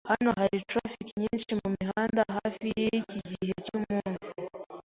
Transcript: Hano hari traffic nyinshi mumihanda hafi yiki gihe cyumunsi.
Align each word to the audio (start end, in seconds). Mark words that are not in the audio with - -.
Hano 0.09 0.29
hari 0.39 0.57
traffic 0.69 1.07
nyinshi 1.21 1.51
mumihanda 1.61 2.21
hafi 2.35 2.65
yiki 2.77 3.19
gihe 3.31 3.53
cyumunsi. 3.65 4.31